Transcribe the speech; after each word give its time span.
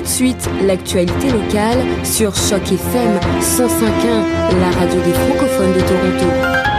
tout 0.00 0.06
de 0.06 0.08
suite 0.08 0.50
l'actualité 0.62 1.30
locale 1.30 1.78
sur 2.04 2.34
Choc 2.34 2.62
FM 2.62 3.20
105.1, 3.40 4.58
la 4.58 4.70
radio 4.78 5.00
des 5.02 5.12
francophones 5.12 5.74
de 5.74 5.80
Toronto. 5.80 6.69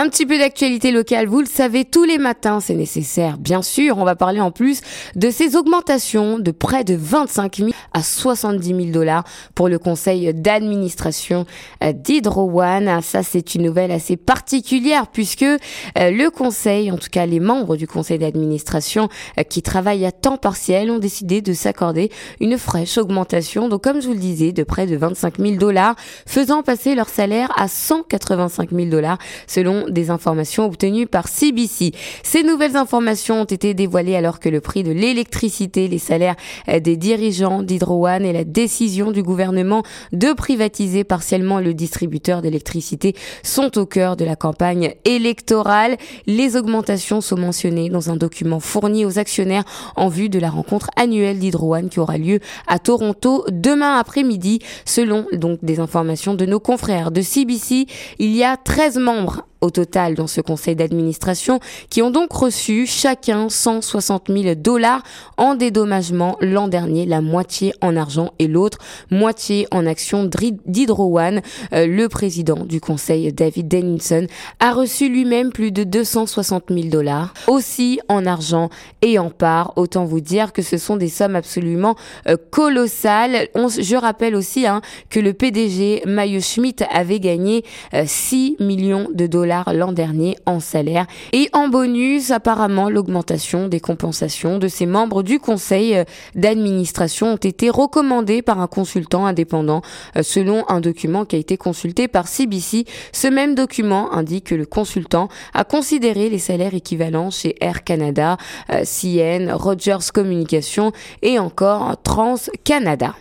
Un 0.00 0.08
petit 0.10 0.26
peu 0.26 0.38
d'actualité 0.38 0.92
locale, 0.92 1.26
vous 1.26 1.40
le 1.40 1.46
savez, 1.46 1.84
tous 1.84 2.04
les 2.04 2.18
matins, 2.18 2.60
c'est 2.60 2.76
nécessaire. 2.76 3.36
Bien 3.36 3.62
sûr, 3.62 3.98
on 3.98 4.04
va 4.04 4.14
parler 4.14 4.40
en 4.40 4.52
plus 4.52 4.80
de 5.16 5.28
ces 5.28 5.56
augmentations 5.56 6.38
de 6.38 6.52
près 6.52 6.84
de 6.84 6.94
25 6.94 7.56
000 7.56 7.70
à 7.92 8.04
70 8.04 8.64
000 8.68 8.80
dollars 8.92 9.24
pour 9.56 9.68
le 9.68 9.76
conseil 9.80 10.32
d'administration 10.32 11.46
euh, 11.82 11.92
d'Hydro 11.92 12.62
One. 12.62 13.00
Ça, 13.02 13.24
c'est 13.24 13.56
une 13.56 13.62
nouvelle 13.62 13.90
assez 13.90 14.16
particulière 14.16 15.08
puisque 15.08 15.42
euh, 15.42 15.56
le 15.96 16.30
conseil, 16.30 16.92
en 16.92 16.96
tout 16.96 17.08
cas 17.10 17.26
les 17.26 17.40
membres 17.40 17.74
du 17.74 17.88
conseil 17.88 18.20
d'administration 18.20 19.08
euh, 19.36 19.42
qui 19.42 19.62
travaillent 19.62 20.06
à 20.06 20.12
temps 20.12 20.36
partiel 20.36 20.92
ont 20.92 21.00
décidé 21.00 21.40
de 21.40 21.52
s'accorder 21.52 22.12
une 22.38 22.56
fraîche 22.56 22.98
augmentation. 22.98 23.68
Donc, 23.68 23.82
comme 23.82 24.00
je 24.00 24.06
vous 24.06 24.14
le 24.14 24.20
disais, 24.20 24.52
de 24.52 24.62
près 24.62 24.86
de 24.86 24.96
25 24.96 25.38
000 25.40 25.56
dollars, 25.56 25.96
faisant 26.24 26.62
passer 26.62 26.94
leur 26.94 27.08
salaire 27.08 27.50
à 27.56 27.66
185 27.66 28.70
000 28.70 28.90
dollars 28.90 29.18
selon 29.48 29.88
des 29.90 29.97
informations 30.10 30.64
obtenues 30.64 31.06
par 31.06 31.28
CBC. 31.28 31.92
Ces 32.22 32.42
nouvelles 32.42 32.76
informations 32.76 33.42
ont 33.42 33.44
été 33.44 33.74
dévoilées 33.74 34.16
alors 34.16 34.40
que 34.40 34.48
le 34.48 34.60
prix 34.60 34.82
de 34.82 34.92
l'électricité, 34.92 35.88
les 35.88 35.98
salaires 35.98 36.36
euh, 36.68 36.80
des 36.80 36.96
dirigeants 36.96 37.62
d'Hydro 37.62 38.06
One 38.06 38.24
et 38.24 38.32
la 38.32 38.44
décision 38.44 39.10
du 39.10 39.22
gouvernement 39.22 39.82
de 40.12 40.32
privatiser 40.32 41.04
partiellement 41.04 41.60
le 41.60 41.74
distributeur 41.74 42.42
d'électricité 42.42 43.14
sont 43.42 43.78
au 43.78 43.86
cœur 43.86 44.16
de 44.16 44.24
la 44.24 44.36
campagne 44.36 44.94
électorale. 45.04 45.96
Les 46.26 46.56
augmentations 46.56 47.20
sont 47.20 47.38
mentionnées 47.38 47.88
dans 47.88 48.10
un 48.10 48.16
document 48.16 48.60
fourni 48.60 49.04
aux 49.04 49.18
actionnaires 49.18 49.64
en 49.96 50.08
vue 50.08 50.28
de 50.28 50.38
la 50.38 50.50
rencontre 50.50 50.90
annuelle 50.96 51.38
d'Hydro 51.38 51.74
One 51.74 51.88
qui 51.88 52.00
aura 52.00 52.18
lieu 52.18 52.40
à 52.66 52.78
Toronto 52.78 53.44
demain 53.50 53.98
après-midi. 53.98 54.60
Selon 54.84 55.26
donc 55.32 55.64
des 55.64 55.80
informations 55.80 56.34
de 56.34 56.46
nos 56.46 56.60
confrères 56.60 57.10
de 57.10 57.22
CBC, 57.22 57.86
il 58.18 58.34
y 58.34 58.44
a 58.44 58.56
13 58.56 58.98
membres 58.98 59.47
au 59.60 59.70
total 59.70 60.14
dans 60.14 60.26
ce 60.26 60.40
conseil 60.40 60.76
d'administration 60.76 61.60
qui 61.90 62.02
ont 62.02 62.10
donc 62.10 62.32
reçu 62.32 62.86
chacun 62.86 63.48
160 63.48 64.28
000 64.28 64.54
dollars 64.54 65.02
en 65.36 65.54
dédommagement 65.54 66.36
l'an 66.40 66.68
dernier, 66.68 67.06
la 67.06 67.20
moitié 67.20 67.72
en 67.80 67.96
argent 67.96 68.32
et 68.38 68.46
l'autre 68.46 68.78
moitié 69.10 69.66
en 69.70 69.86
action 69.86 70.28
d'Hydro 70.66 71.18
One. 71.18 71.40
Euh, 71.72 71.86
le 71.86 72.08
président 72.08 72.64
du 72.64 72.80
conseil, 72.80 73.32
David 73.32 73.68
Dennison, 73.68 74.26
a 74.60 74.72
reçu 74.72 75.08
lui-même 75.08 75.50
plus 75.50 75.72
de 75.72 75.84
260 75.84 76.64
000 76.70 76.88
dollars, 76.88 77.34
aussi 77.46 78.00
en 78.08 78.26
argent 78.26 78.70
et 79.02 79.18
en 79.18 79.30
part. 79.30 79.72
Autant 79.76 80.04
vous 80.04 80.20
dire 80.20 80.52
que 80.52 80.62
ce 80.62 80.76
sont 80.76 80.96
des 80.96 81.08
sommes 81.08 81.36
absolument 81.36 81.96
euh, 82.28 82.36
colossales. 82.50 83.48
je 83.54 83.96
rappelle 83.96 84.34
aussi 84.34 84.66
hein, 84.66 84.80
que 85.10 85.20
le 85.20 85.32
PDG 85.32 86.02
Mayo 86.06 86.40
Schmidt 86.40 86.84
avait 86.90 87.20
gagné 87.20 87.64
6 87.92 88.56
euh, 88.60 88.64
millions 88.64 89.08
de 89.12 89.26
dollars 89.26 89.47
l'an 89.48 89.92
dernier 89.92 90.36
en 90.46 90.60
salaire. 90.60 91.06
Et 91.32 91.48
en 91.52 91.68
bonus, 91.68 92.30
apparemment, 92.30 92.88
l'augmentation 92.88 93.68
des 93.68 93.80
compensations 93.80 94.58
de 94.58 94.68
ces 94.68 94.86
membres 94.86 95.22
du 95.22 95.38
conseil 95.38 95.96
euh, 95.96 96.04
d'administration 96.34 97.32
ont 97.32 97.36
été 97.36 97.70
recommandées 97.70 98.42
par 98.42 98.60
un 98.60 98.66
consultant 98.66 99.26
indépendant 99.26 99.82
euh, 100.16 100.22
selon 100.22 100.64
un 100.68 100.80
document 100.80 101.24
qui 101.24 101.36
a 101.36 101.38
été 101.38 101.56
consulté 101.56 102.08
par 102.08 102.28
CBC. 102.28 102.84
Ce 103.12 103.28
même 103.28 103.54
document 103.54 104.12
indique 104.12 104.44
que 104.44 104.54
le 104.54 104.66
consultant 104.66 105.28
a 105.54 105.64
considéré 105.64 106.28
les 106.28 106.38
salaires 106.38 106.74
équivalents 106.74 107.30
chez 107.30 107.56
Air 107.60 107.84
Canada, 107.84 108.36
euh, 108.70 108.84
CN, 108.84 109.50
Rogers 109.52 110.12
Communication 110.12 110.92
et 111.22 111.38
encore 111.38 112.00
Trans 112.02 112.36
Canada. 112.64 113.14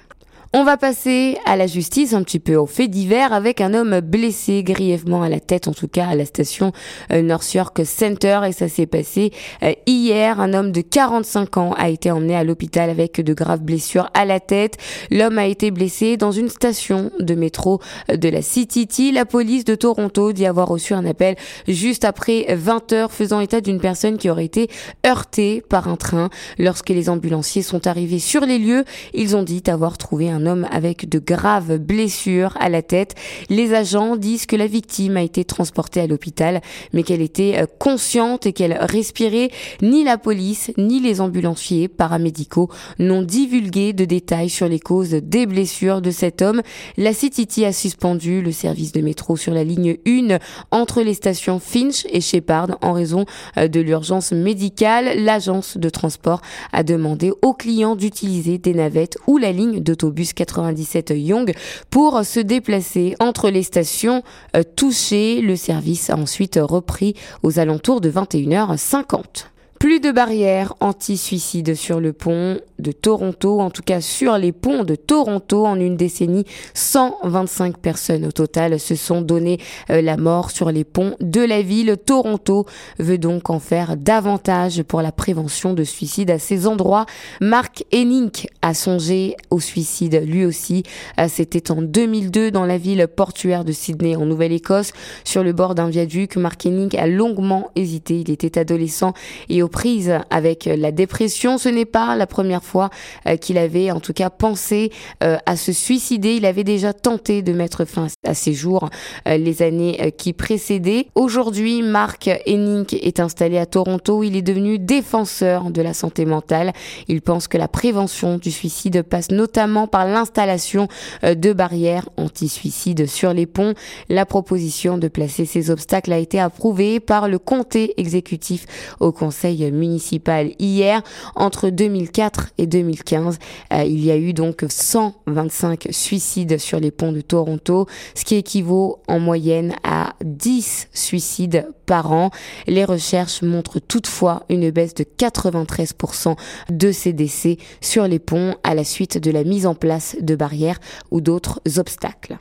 On 0.53 0.63
va 0.63 0.77
passer 0.77 1.37
à 1.45 1.57
la 1.57 1.67
justice, 1.67 2.13
un 2.13 2.23
petit 2.23 2.39
peu 2.39 2.55
au 2.55 2.65
fait 2.65 2.87
divers, 2.87 3.33
avec 3.33 3.59
un 3.59 3.73
homme 3.73 3.99
blessé 3.99 4.63
grièvement 4.63 5.21
à 5.21 5.27
la 5.27 5.41
tête, 5.41 5.67
en 5.67 5.73
tout 5.73 5.89
cas 5.89 6.07
à 6.07 6.15
la 6.15 6.23
station 6.23 6.71
euh, 7.11 7.21
North 7.21 7.53
York 7.53 7.85
Center. 7.85 8.39
Et 8.47 8.53
ça 8.53 8.69
s'est 8.69 8.85
passé 8.85 9.33
euh, 9.61 9.73
hier. 9.85 10.39
Un 10.39 10.53
homme 10.53 10.71
de 10.71 10.79
45 10.79 11.57
ans 11.57 11.73
a 11.77 11.89
été 11.89 12.11
emmené 12.11 12.33
à 12.33 12.45
l'hôpital 12.45 12.89
avec 12.89 13.19
de 13.19 13.33
graves 13.33 13.61
blessures 13.61 14.09
à 14.13 14.23
la 14.23 14.39
tête. 14.39 14.77
L'homme 15.11 15.37
a 15.37 15.47
été 15.47 15.69
blessé 15.69 16.15
dans 16.15 16.31
une 16.31 16.47
station 16.47 17.11
de 17.19 17.35
métro 17.35 17.81
euh, 18.09 18.15
de 18.15 18.29
la 18.29 18.41
CTT. 18.41 19.11
La 19.11 19.25
police 19.25 19.65
de 19.65 19.75
Toronto 19.75 20.31
dit 20.31 20.45
avoir 20.45 20.69
reçu 20.69 20.93
un 20.93 21.05
appel 21.05 21.35
juste 21.67 22.05
après 22.05 22.55
20 22.55 22.93
heures 22.93 23.11
faisant 23.11 23.41
état 23.41 23.59
d'une 23.59 23.81
personne 23.81 24.17
qui 24.17 24.29
aurait 24.29 24.45
été 24.45 24.69
heurtée 25.05 25.61
par 25.67 25.89
un 25.89 25.97
train. 25.97 26.29
Lorsque 26.57 26.89
les 26.89 27.09
ambulanciers 27.09 27.63
sont 27.63 27.85
arrivés 27.85 28.19
sur 28.19 28.45
les 28.45 28.59
lieux, 28.59 28.85
ils 29.13 29.35
ont 29.35 29.43
dit 29.43 29.61
avoir 29.67 29.97
trouvé 29.97 30.29
un 30.29 30.36
un 30.37 30.45
homme 30.45 30.67
avec 30.71 31.09
de 31.09 31.19
graves 31.19 31.77
blessures 31.77 32.55
à 32.59 32.69
la 32.69 32.81
tête. 32.81 33.15
Les 33.49 33.73
agents 33.73 34.15
disent 34.15 34.45
que 34.45 34.55
la 34.55 34.67
victime 34.67 35.17
a 35.17 35.23
été 35.23 35.43
transportée 35.43 35.99
à 35.99 36.07
l'hôpital, 36.07 36.61
mais 36.93 37.03
qu'elle 37.03 37.21
était 37.21 37.55
euh, 37.57 37.65
consciente 37.79 38.45
et 38.45 38.53
qu'elle 38.53 38.77
respirait. 38.79 39.49
Ni 39.81 40.03
la 40.03 40.17
police, 40.17 40.71
ni 40.77 40.99
les 40.99 41.21
ambulanciers 41.21 41.87
paramédicaux 41.87 42.69
n'ont 42.99 43.23
divulgué 43.23 43.93
de 43.93 44.05
détails 44.05 44.49
sur 44.49 44.67
les 44.67 44.79
causes 44.79 45.11
des 45.11 45.45
blessures 45.45 46.01
de 46.01 46.11
cet 46.11 46.41
homme. 46.41 46.61
La 46.97 47.13
CTT 47.13 47.65
a 47.65 47.73
suspendu 47.73 48.41
le 48.41 48.51
service 48.51 48.91
de 48.91 49.01
métro 49.01 49.37
sur 49.37 49.53
la 49.53 49.63
ligne 49.63 49.97
1 50.05 50.37
entre 50.71 51.01
les 51.01 51.13
stations 51.13 51.59
Finch 51.59 52.05
et 52.11 52.21
Shepard 52.21 52.77
en 52.81 52.93
raison 52.93 53.25
euh, 53.57 53.67
de 53.67 53.79
l'urgence 53.79 54.31
médicale. 54.31 55.23
L'agence 55.23 55.77
de 55.77 55.89
transport 55.89 56.41
a 56.73 56.83
demandé 56.83 57.31
aux 57.41 57.53
clients 57.53 57.95
d'utiliser 57.95 58.57
des 58.57 58.73
navettes 58.73 59.17
ou 59.27 59.37
la 59.37 59.51
ligne 59.51 59.79
d'autobus 59.79 60.26
97 60.33 61.13
Young 61.15 61.53
pour 61.89 62.23
se 62.23 62.39
déplacer 62.39 63.15
entre 63.19 63.49
les 63.49 63.63
stations 63.63 64.23
euh, 64.55 64.63
touchées. 64.75 65.41
Le 65.41 65.55
service 65.55 66.09
a 66.09 66.17
ensuite 66.17 66.59
repris 66.61 67.15
aux 67.43 67.59
alentours 67.59 68.01
de 68.01 68.11
21h50. 68.11 69.47
Plus 69.79 69.99
de 69.99 70.11
barrières 70.11 70.73
anti-suicide 70.79 71.75
sur 71.75 71.99
le 71.99 72.11
pont 72.11 72.59
de 72.79 72.91
Toronto, 72.91 73.59
en 73.59 73.69
tout 73.69 73.83
cas 73.83 74.01
sur 74.01 74.37
les 74.37 74.51
ponts 74.51 74.83
de 74.83 74.95
Toronto 74.95 75.67
en 75.67 75.79
une 75.79 75.95
décennie. 75.95 76.45
125 76.73 77.77
personnes 77.77 78.25
au 78.25 78.31
total 78.31 78.79
se 78.79 78.95
sont 78.95 79.21
donné 79.21 79.59
euh, 79.91 80.01
la 80.01 80.17
mort 80.17 80.49
sur 80.49 80.71
les 80.71 80.83
ponts 80.83 81.15
de 81.21 81.41
la 81.41 81.61
ville. 81.61 81.95
Toronto 82.03 82.65
veut 82.97 83.19
donc 83.19 83.51
en 83.51 83.59
faire 83.59 83.97
davantage 83.97 84.81
pour 84.81 85.03
la 85.03 85.11
prévention 85.11 85.73
de 85.73 85.83
suicide 85.83 86.31
à 86.31 86.39
ces 86.39 86.65
endroits. 86.65 87.05
Mark 87.39 87.83
Henning 87.93 88.31
a 88.63 88.73
songé 88.73 89.35
au 89.51 89.59
suicide 89.59 90.23
lui 90.25 90.43
aussi. 90.43 90.83
Euh, 91.19 91.27
c'était 91.29 91.69
en 91.69 91.83
2002 91.83 92.49
dans 92.49 92.65
la 92.65 92.79
ville 92.79 93.07
portuaire 93.07 93.63
de 93.63 93.71
Sydney 93.71 94.15
en 94.15 94.25
Nouvelle-Écosse 94.25 94.91
sur 95.23 95.43
le 95.43 95.53
bord 95.53 95.75
d'un 95.75 95.89
viaduc. 95.89 96.35
Mark 96.35 96.65
Henning 96.65 96.97
a 96.97 97.05
longuement 97.05 97.69
hésité. 97.75 98.21
Il 98.21 98.31
était 98.31 98.57
adolescent 98.57 99.13
et 99.49 99.61
aux 99.67 99.69
prises 99.69 100.13
avec 100.29 100.63
la 100.65 100.93
dépression. 100.93 101.57
Ce 101.57 101.67
n'est 101.67 101.85
pas 101.85 102.15
la 102.15 102.25
première 102.25 102.63
fois 102.63 102.89
euh, 103.27 103.35
qu'il 103.35 103.57
avait 103.57 103.91
en 103.91 103.99
tout 103.99 104.13
cas 104.13 104.29
pensé 104.29 104.93
euh, 105.23 105.37
à 105.45 105.57
se 105.57 105.73
suicider. 105.73 106.35
Il 106.35 106.45
avait 106.45 106.63
déjà 106.63 106.93
tenté 106.93 107.41
de 107.41 107.51
mettre 107.51 107.83
fin 107.83 108.07
à 108.25 108.33
ses 108.33 108.53
jours 108.53 108.89
euh, 109.27 109.35
les 109.35 109.61
années 109.61 110.13
qui 110.17 110.31
précédaient. 110.31 111.07
Aujourd'hui, 111.15 111.81
Mark 111.81 112.29
Henning 112.47 112.85
est 112.91 113.19
installé 113.19 113.57
à 113.57 113.65
Toronto. 113.65 114.23
Il 114.23 114.37
est 114.37 114.41
devenu 114.41 114.79
défenseur 114.79 115.69
de 115.69 115.81
la 115.81 115.93
santé 115.93 116.25
mentale. 116.25 116.71
Il 117.09 117.21
pense 117.21 117.49
que 117.49 117.57
la 117.57 117.67
prévention 117.67 118.37
du 118.37 118.51
suicide 118.51 119.01
passe 119.03 119.31
notamment 119.31 119.87
par 119.87 120.05
l'installation 120.05 120.87
de 121.23 121.51
barrières 121.53 122.07
anti-suicide 122.15 123.07
sur 123.07 123.33
les 123.33 123.45
ponts. 123.45 123.73
La 124.07 124.25
proposition 124.25 124.97
de 124.97 125.09
placer 125.09 125.45
ces 125.45 125.71
obstacles 125.71 126.13
a 126.13 126.19
été 126.19 126.39
approuvée 126.39 127.01
par 127.01 127.27
le 127.27 127.39
comté 127.39 127.93
exécutif 127.97 128.65
au 128.99 129.11
conseil 129.11 129.56
municipal 129.71 130.51
hier. 130.59 131.01
Entre 131.35 131.69
2004 131.69 132.49
et 132.57 132.67
2015. 132.67 133.39
Euh, 133.73 133.83
il 133.83 134.03
y 134.03 134.11
a 134.11 134.17
eu 134.17 134.33
donc 134.33 134.65
125 134.67 135.87
suicides 135.91 136.57
sur 136.57 136.79
les 136.79 136.91
ponts 136.91 137.11
de 137.11 137.21
Toronto, 137.21 137.87
ce 138.15 138.23
qui 138.23 138.35
équivaut 138.35 138.99
en 139.07 139.19
moyenne 139.19 139.73
à 139.83 140.13
10 140.23 140.89
suicides 140.93 141.67
par 141.85 142.11
an. 142.11 142.31
Les 142.67 142.85
recherches 142.85 143.41
montrent 143.41 143.79
toutefois 143.79 144.43
une 144.49 144.69
baisse 144.71 144.93
de 144.93 145.03
93% 145.03 146.35
de 146.69 146.91
ces 146.91 147.13
décès 147.13 147.57
sur 147.81 148.07
les 148.07 148.19
ponts 148.19 148.55
à 148.63 148.75
la 148.75 148.83
suite 148.83 149.17
de 149.17 149.31
la 149.31 149.43
mise 149.43 149.65
en 149.65 149.75
place 149.75 150.15
de 150.19 150.35
barrières 150.35 150.79
ou 151.11 151.21
d'autres 151.21 151.61
obstacles. 151.77 152.37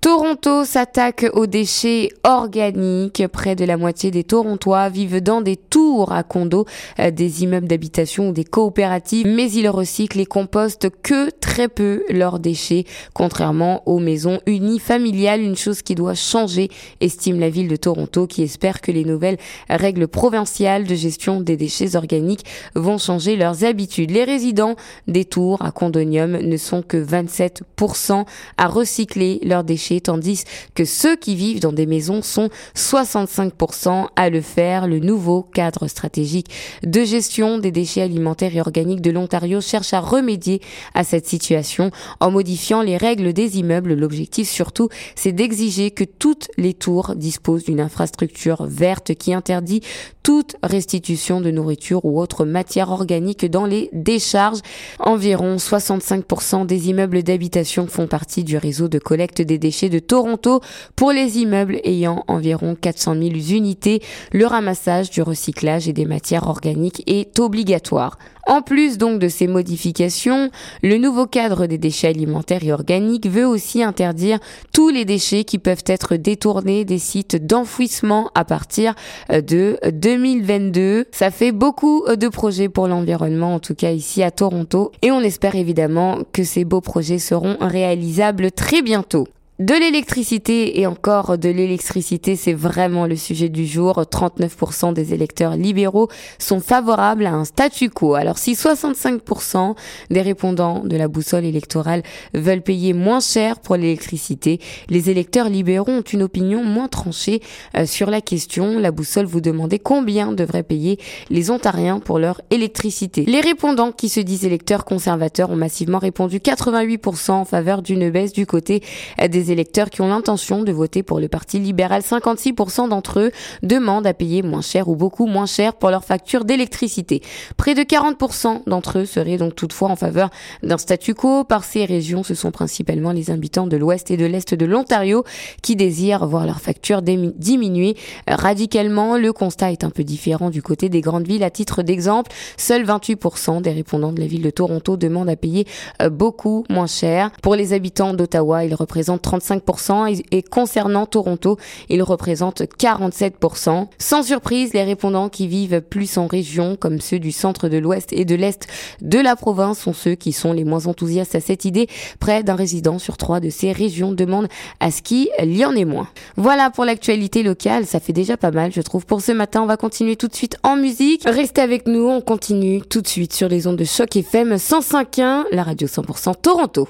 Toronto 0.00 0.64
s'attaque 0.64 1.26
aux 1.32 1.48
déchets 1.48 2.10
organiques. 2.22 3.26
Près 3.32 3.56
de 3.56 3.64
la 3.64 3.76
moitié 3.76 4.12
des 4.12 4.22
Torontois 4.22 4.88
vivent 4.90 5.20
dans 5.20 5.40
des 5.40 5.56
tours 5.56 6.12
à 6.12 6.22
condos, 6.22 6.66
euh, 7.00 7.10
des 7.10 7.42
immeubles 7.42 7.66
d'habitation 7.66 8.28
ou 8.28 8.32
des 8.32 8.44
coopératives, 8.44 9.26
mais 9.26 9.50
ils 9.50 9.68
recyclent 9.68 10.20
et 10.20 10.24
compostent 10.26 10.88
que 11.02 11.30
très 11.30 11.66
peu 11.66 12.04
leurs 12.10 12.38
déchets, 12.38 12.84
contrairement 13.12 13.82
aux 13.86 13.98
maisons 13.98 14.38
unifamiliales, 14.46 15.42
une 15.42 15.56
chose 15.56 15.82
qui 15.82 15.96
doit 15.96 16.14
changer, 16.14 16.68
estime 17.00 17.40
la 17.40 17.50
ville 17.50 17.66
de 17.66 17.74
Toronto, 17.74 18.28
qui 18.28 18.44
espère 18.44 18.80
que 18.80 18.92
les 18.92 19.04
nouvelles 19.04 19.38
règles 19.68 20.06
provinciales 20.06 20.84
de 20.84 20.94
gestion 20.94 21.40
des 21.40 21.56
déchets 21.56 21.96
organiques 21.96 22.44
vont 22.76 22.98
changer 22.98 23.34
leurs 23.34 23.64
habitudes. 23.64 24.12
Les 24.12 24.24
résidents 24.24 24.76
des 25.08 25.24
tours 25.24 25.60
à 25.60 25.72
condonium 25.72 26.36
ne 26.36 26.56
sont 26.56 26.82
que 26.82 27.04
27% 27.04 28.24
à 28.56 28.68
recycler 28.68 29.40
leurs 29.42 29.64
déchets 29.64 29.88
tandis 30.00 30.44
que 30.74 30.84
ceux 30.84 31.16
qui 31.16 31.34
vivent 31.34 31.60
dans 31.60 31.72
des 31.72 31.86
maisons 31.86 32.22
sont 32.22 32.48
65% 32.76 34.08
à 34.16 34.30
le 34.30 34.40
faire. 34.40 34.86
Le 34.86 34.98
nouveau 34.98 35.42
cadre 35.42 35.86
stratégique 35.88 36.50
de 36.82 37.04
gestion 37.04 37.58
des 37.58 37.72
déchets 37.72 38.02
alimentaires 38.02 38.54
et 38.54 38.60
organiques 38.60 39.00
de 39.00 39.10
l'Ontario 39.10 39.60
cherche 39.60 39.92
à 39.92 40.00
remédier 40.00 40.60
à 40.94 41.04
cette 41.04 41.26
situation 41.26 41.90
en 42.20 42.30
modifiant 42.30 42.82
les 42.82 42.96
règles 42.96 43.32
des 43.32 43.58
immeubles. 43.58 43.94
L'objectif 43.94 44.48
surtout, 44.48 44.88
c'est 45.14 45.32
d'exiger 45.32 45.90
que 45.90 46.04
toutes 46.04 46.48
les 46.56 46.74
tours 46.74 47.14
disposent 47.16 47.64
d'une 47.64 47.80
infrastructure 47.80 48.64
verte 48.66 49.14
qui 49.14 49.32
interdit 49.34 49.82
toute 50.22 50.56
restitution 50.62 51.40
de 51.40 51.50
nourriture 51.50 52.04
ou 52.04 52.20
autre 52.20 52.44
matière 52.44 52.90
organique 52.90 53.46
dans 53.46 53.64
les 53.64 53.88
décharges. 53.94 54.60
Environ 54.98 55.56
65% 55.56 56.66
des 56.66 56.90
immeubles 56.90 57.22
d'habitation 57.22 57.86
font 57.86 58.06
partie 58.06 58.44
du 58.44 58.58
réseau 58.58 58.88
de 58.88 58.98
collecte 58.98 59.40
des 59.40 59.56
déchets 59.56 59.77
de 59.86 60.00
Toronto. 60.00 60.60
Pour 60.96 61.12
les 61.12 61.38
immeubles 61.38 61.80
ayant 61.84 62.24
environ 62.26 62.74
400 62.74 63.14
000 63.14 63.24
unités, 63.50 64.02
le 64.32 64.46
ramassage 64.46 65.10
du 65.10 65.22
recyclage 65.22 65.88
et 65.88 65.92
des 65.92 66.06
matières 66.06 66.48
organiques 66.48 67.04
est 67.06 67.38
obligatoire. 67.38 68.18
En 68.48 68.62
plus 68.62 68.96
donc 68.96 69.18
de 69.20 69.28
ces 69.28 69.46
modifications, 69.46 70.50
le 70.82 70.96
nouveau 70.96 71.26
cadre 71.26 71.66
des 71.66 71.76
déchets 71.76 72.08
alimentaires 72.08 72.64
et 72.64 72.72
organiques 72.72 73.28
veut 73.28 73.46
aussi 73.46 73.82
interdire 73.82 74.38
tous 74.72 74.88
les 74.88 75.04
déchets 75.04 75.44
qui 75.44 75.58
peuvent 75.58 75.84
être 75.86 76.16
détournés 76.16 76.86
des 76.86 76.98
sites 76.98 77.36
d'enfouissement 77.46 78.30
à 78.34 78.46
partir 78.46 78.94
euh, 79.30 79.42
de 79.42 79.78
2022. 79.92 81.04
Ça 81.12 81.30
fait 81.30 81.52
beaucoup 81.52 82.04
euh, 82.06 82.16
de 82.16 82.28
projets 82.28 82.70
pour 82.70 82.88
l'environnement, 82.88 83.54
en 83.54 83.60
tout 83.60 83.74
cas 83.74 83.90
ici 83.90 84.22
à 84.22 84.30
Toronto, 84.30 84.92
et 85.02 85.10
on 85.10 85.20
espère 85.20 85.54
évidemment 85.54 86.20
que 86.32 86.42
ces 86.42 86.64
beaux 86.64 86.80
projets 86.80 87.18
seront 87.18 87.58
réalisables 87.60 88.50
très 88.50 88.80
bientôt. 88.80 89.28
De 89.58 89.74
l'électricité 89.74 90.78
et 90.78 90.86
encore 90.86 91.36
de 91.36 91.48
l'électricité, 91.48 92.36
c'est 92.36 92.52
vraiment 92.52 93.06
le 93.06 93.16
sujet 93.16 93.48
du 93.48 93.66
jour. 93.66 94.00
39% 94.08 94.92
des 94.92 95.14
électeurs 95.14 95.56
libéraux 95.56 96.06
sont 96.38 96.60
favorables 96.60 97.26
à 97.26 97.32
un 97.32 97.44
statu 97.44 97.90
quo. 97.90 98.14
Alors 98.14 98.38
si 98.38 98.52
65% 98.52 99.74
des 100.10 100.22
répondants 100.22 100.84
de 100.84 100.96
la 100.96 101.08
boussole 101.08 101.44
électorale 101.44 102.04
veulent 102.34 102.62
payer 102.62 102.92
moins 102.92 103.18
cher 103.18 103.58
pour 103.58 103.74
l'électricité, 103.74 104.60
les 104.90 105.10
électeurs 105.10 105.48
libéraux 105.48 105.90
ont 105.90 106.02
une 106.02 106.22
opinion 106.22 106.62
moins 106.62 106.86
tranchée 106.86 107.42
euh, 107.76 107.84
sur 107.84 108.10
la 108.10 108.20
question. 108.20 108.78
La 108.78 108.92
boussole 108.92 109.26
vous 109.26 109.40
demandait 109.40 109.80
combien 109.80 110.30
devraient 110.30 110.62
payer 110.62 111.00
les 111.30 111.50
Ontariens 111.50 111.98
pour 111.98 112.20
leur 112.20 112.42
électricité. 112.50 113.24
Les 113.24 113.40
répondants 113.40 113.90
qui 113.90 114.08
se 114.08 114.20
disent 114.20 114.44
électeurs 114.44 114.84
conservateurs 114.84 115.50
ont 115.50 115.56
massivement 115.56 115.98
répondu 115.98 116.38
88% 116.38 117.32
en 117.32 117.44
faveur 117.44 117.82
d'une 117.82 118.08
baisse 118.08 118.32
du 118.32 118.46
côté 118.46 118.84
euh, 119.20 119.26
électeurs 119.50 119.90
qui 119.90 120.00
ont 120.00 120.08
l'intention 120.08 120.62
de 120.62 120.72
voter 120.72 121.02
pour 121.02 121.20
le 121.20 121.28
Parti 121.28 121.58
libéral. 121.58 122.02
56% 122.02 122.88
d'entre 122.88 123.20
eux 123.20 123.32
demandent 123.62 124.06
à 124.06 124.14
payer 124.14 124.42
moins 124.42 124.62
cher 124.62 124.88
ou 124.88 124.96
beaucoup 124.96 125.26
moins 125.26 125.46
cher 125.46 125.74
pour 125.74 125.90
leur 125.90 126.04
facture 126.04 126.44
d'électricité. 126.44 127.22
Près 127.56 127.74
de 127.74 127.82
40% 127.82 128.62
d'entre 128.66 129.00
eux 129.00 129.06
seraient 129.06 129.36
donc 129.36 129.54
toutefois 129.54 129.88
en 129.88 129.96
faveur 129.96 130.30
d'un 130.62 130.78
statu 130.78 131.14
quo. 131.14 131.44
Par 131.44 131.64
ces 131.64 131.84
régions, 131.84 132.22
ce 132.22 132.34
sont 132.34 132.50
principalement 132.50 133.12
les 133.12 133.30
habitants 133.30 133.66
de 133.66 133.76
l'ouest 133.76 134.10
et 134.10 134.16
de 134.16 134.26
l'est 134.26 134.54
de 134.54 134.66
l'Ontario 134.66 135.24
qui 135.62 135.76
désirent 135.76 136.26
voir 136.26 136.46
leur 136.46 136.60
facture 136.60 137.02
diminuer 137.02 137.96
radicalement. 138.26 139.16
Le 139.16 139.32
constat 139.32 139.72
est 139.72 139.84
un 139.84 139.90
peu 139.90 140.04
différent 140.04 140.50
du 140.50 140.62
côté 140.62 140.88
des 140.88 141.00
grandes 141.00 141.26
villes. 141.26 141.44
À 141.44 141.50
titre 141.50 141.82
d'exemple, 141.82 142.30
seuls 142.56 142.84
28% 142.84 143.62
des 143.62 143.72
répondants 143.72 144.12
de 144.12 144.20
la 144.20 144.26
ville 144.26 144.42
de 144.42 144.50
Toronto 144.50 144.96
demandent 144.96 145.28
à 145.28 145.36
payer 145.36 145.66
euh, 146.02 146.10
beaucoup 146.10 146.64
moins 146.68 146.86
cher. 146.86 147.30
Pour 147.42 147.54
les 147.54 147.72
habitants 147.72 148.14
d'Ottawa, 148.14 148.64
ils 148.64 148.74
représentent 148.74 149.22
30 149.22 149.37
35% 149.38 150.22
et 150.30 150.42
concernant 150.42 151.06
Toronto, 151.06 151.58
il 151.88 152.02
représente 152.02 152.62
47%. 152.62 153.86
Sans 153.98 154.22
surprise, 154.22 154.72
les 154.72 154.84
répondants 154.84 155.28
qui 155.28 155.46
vivent 155.46 155.80
plus 155.80 156.18
en 156.18 156.26
région, 156.26 156.76
comme 156.76 157.00
ceux 157.00 157.18
du 157.18 157.32
centre 157.32 157.68
de 157.68 157.78
l'ouest 157.78 158.12
et 158.12 158.24
de 158.24 158.34
l'est 158.34 158.66
de 159.00 159.18
la 159.18 159.36
province, 159.36 159.80
sont 159.80 159.92
ceux 159.92 160.14
qui 160.14 160.32
sont 160.32 160.52
les 160.52 160.64
moins 160.64 160.86
enthousiastes 160.86 161.34
à 161.34 161.40
cette 161.40 161.64
idée. 161.64 161.88
Près 162.20 162.42
d'un 162.42 162.56
résident 162.56 162.98
sur 162.98 163.16
trois 163.16 163.40
de 163.40 163.50
ces 163.50 163.72
régions 163.72 164.12
demande 164.12 164.48
à 164.80 164.90
ce 164.90 165.02
qu'il 165.02 165.28
y 165.42 165.64
en 165.64 165.74
ait 165.74 165.84
moins. 165.84 166.08
Voilà 166.36 166.70
pour 166.70 166.84
l'actualité 166.84 167.42
locale, 167.42 167.86
ça 167.86 168.00
fait 168.00 168.12
déjà 168.12 168.36
pas 168.36 168.50
mal, 168.50 168.72
je 168.72 168.80
trouve. 168.80 169.06
Pour 169.06 169.20
ce 169.20 169.32
matin, 169.32 169.62
on 169.62 169.66
va 169.66 169.76
continuer 169.76 170.16
tout 170.16 170.28
de 170.28 170.34
suite 170.34 170.56
en 170.62 170.76
musique. 170.76 171.22
Restez 171.26 171.60
avec 171.60 171.86
nous, 171.86 172.06
on 172.08 172.20
continue 172.20 172.82
tout 172.82 173.00
de 173.00 173.08
suite 173.08 173.32
sur 173.32 173.48
les 173.48 173.66
ondes 173.66 173.76
de 173.76 173.84
choc 173.84 174.14
FM 174.16 174.54
105.1, 174.54 175.44
la 175.52 175.62
radio 175.62 175.86
100% 175.86 176.34
Toronto. 176.40 176.88